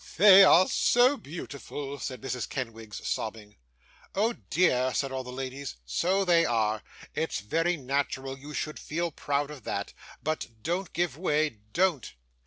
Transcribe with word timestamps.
'They 0.17 0.43
are 0.43 0.67
so 0.67 1.15
beautiful!' 1.15 1.99
said 1.99 2.21
Mrs. 2.21 2.49
Kenwigs, 2.49 3.05
sobbing. 3.07 3.55
'Oh, 4.15 4.33
dear,' 4.49 4.95
said 4.95 5.11
all 5.11 5.23
the 5.23 5.31
ladies, 5.31 5.75
'so 5.85 6.25
they 6.25 6.43
are! 6.43 6.81
it's 7.13 7.39
very 7.39 7.77
natural 7.77 8.35
you 8.35 8.51
should 8.51 8.79
feel 8.79 9.11
proud 9.11 9.51
of 9.51 9.63
that; 9.65 9.93
but 10.23 10.47
don't 10.63 10.91
give 10.93 11.15
way, 11.17 11.59
don't. 11.73 12.15